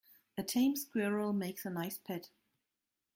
[0.35, 2.31] A tame squirrel makes a nice pet.